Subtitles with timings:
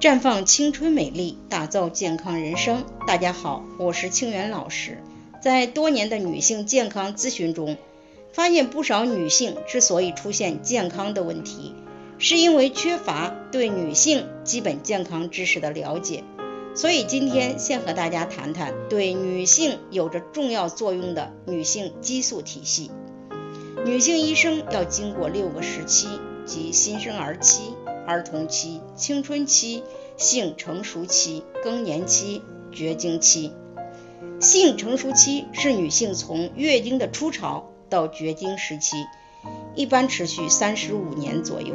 [0.00, 2.84] 绽放青春美丽，打造健康人生。
[3.04, 5.02] 大家好，我是清源老师。
[5.42, 7.76] 在多年的女性健康咨询中，
[8.32, 11.74] 发现不少女性之所以出现健康的问题，
[12.16, 16.22] 是因为缺乏对女性基本健康知识的了解。
[16.76, 22.92] 所以今天先和大家谈谈对女性有着重要作用的女性激素体系。
[23.84, 26.06] 女性一生要经过六个时期，
[26.48, 27.74] 及新生儿期。
[28.08, 29.84] 儿童期、青春期、
[30.16, 33.52] 性成熟期、更年期、绝经期。
[34.40, 38.96] 性成熟期是女性从月经的初潮到绝经时期，
[39.74, 41.74] 一般持续三十五年左右。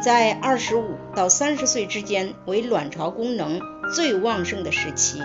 [0.00, 3.60] 在二十五到三十岁之间为卵巢功能
[3.94, 5.20] 最旺盛的时期，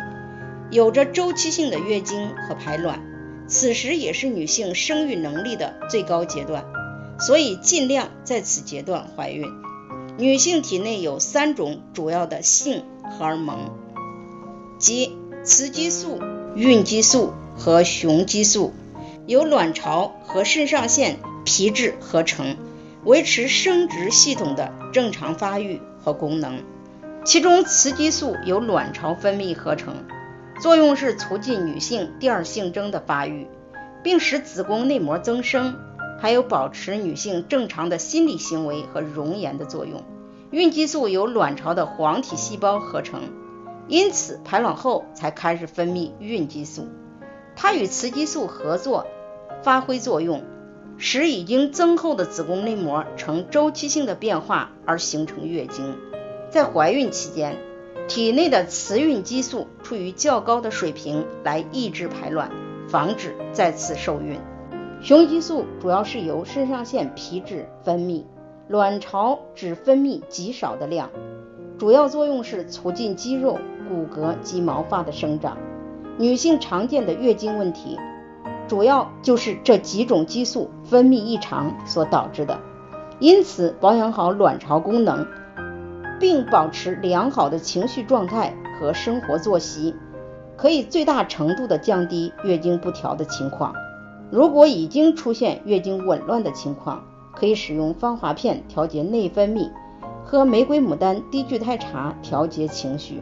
[0.71, 2.99] 有着周期性的月经和排卵，
[3.47, 6.65] 此时也是女性生育能力的最高阶段，
[7.25, 9.49] 所以尽量在此阶段怀孕。
[10.17, 13.71] 女性体内有三种主要的性荷尔蒙，
[14.77, 16.19] 即雌激素、
[16.55, 18.73] 孕激素和雄激素，
[19.25, 22.57] 由卵巢和肾上腺皮质合成，
[23.05, 26.61] 维持生殖系统的正常发育和功能。
[27.25, 30.03] 其中，雌激素由卵巢分泌合成，
[30.61, 33.47] 作用是促进女性第二性征的发育，
[34.03, 35.75] 并使子宫内膜增生。
[36.23, 40.01] 还有保持女性正常的心理行为和容颜的作用。
[40.51, 43.23] 孕激素由卵巢的黄体细胞合成，
[43.89, 46.87] 因此排卵后才开始分泌孕激素。
[47.57, 49.05] 它与雌激素合作
[49.63, 50.41] 发挥作用，
[50.97, 55.97] 使已经增厚的子宫内膜呈周期性的变化而形成月经。
[56.49, 57.57] 在怀孕期间，
[58.07, 62.49] 体内的雌孕激素处于较高的水平，来抑制排卵，
[62.87, 64.39] 防止再次受孕。
[65.03, 68.23] 雄激素主要是由肾上腺皮质分泌，
[68.69, 71.09] 卵巢只分泌极少的量，
[71.77, 75.57] 主要作用是促进肌肉、骨骼及毛发的生长。
[76.17, 77.99] 女性常见的月经问题，
[78.65, 82.57] 主要就是这几种激素分泌异常所导致的。
[83.19, 85.27] 因此，保养好卵巢功能，
[86.17, 89.93] 并保持良好的情绪状态和生活作息，
[90.55, 93.75] 可以最大程度的降低月经不调的情况。
[94.33, 97.03] 如果已经出现月经紊乱的情况，
[97.35, 99.69] 可以使用芳华片调节内分泌，
[100.25, 103.21] 喝玫瑰牡丹低聚肽茶调节情绪，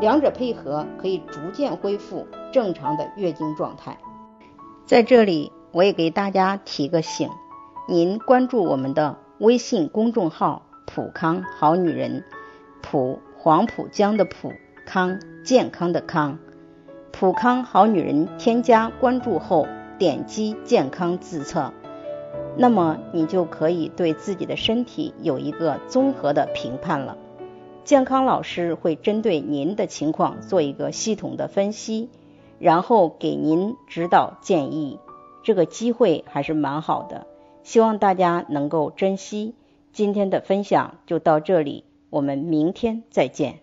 [0.00, 3.98] 两者配合可以逐渐恢复正常的月经状态。
[4.86, 7.28] 在这里，我也给大家提个醒：
[7.88, 12.22] 您关注我们的微信公众号“普康好女人”，
[12.80, 14.52] 普黄浦江的普
[14.86, 16.38] 康健康的康，
[17.10, 19.66] 普康好女人，添加关注后。
[20.02, 21.72] 点击健康自测，
[22.56, 27.16] 那么你就可以对自己的身体有一个综合的评判了。
[27.84, 32.10] 健康老师会针对您的情况做一个系统的分析，
[32.58, 34.98] 然后给您指导建议。
[35.44, 37.28] 这个机会还是蛮好的，
[37.62, 39.54] 希望大家能够珍惜。
[39.92, 43.61] 今天的分享就到这里，我们明天再见。